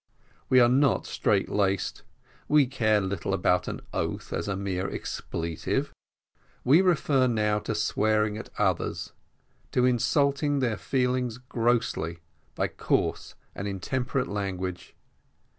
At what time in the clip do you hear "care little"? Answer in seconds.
2.65-3.35